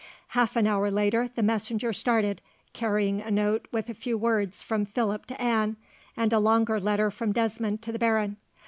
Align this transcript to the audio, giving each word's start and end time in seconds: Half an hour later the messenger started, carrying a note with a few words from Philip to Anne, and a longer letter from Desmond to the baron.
Half 0.29 0.55
an 0.55 0.65
hour 0.65 0.89
later 0.89 1.27
the 1.35 1.43
messenger 1.43 1.93
started, 1.93 2.41
carrying 2.73 3.21
a 3.21 3.29
note 3.29 3.67
with 3.71 3.87
a 3.87 3.93
few 3.93 4.17
words 4.17 4.63
from 4.63 4.83
Philip 4.83 5.27
to 5.27 5.39
Anne, 5.39 5.77
and 6.17 6.33
a 6.33 6.39
longer 6.39 6.79
letter 6.79 7.11
from 7.11 7.31
Desmond 7.33 7.83
to 7.83 7.91
the 7.91 7.99
baron. 7.99 8.37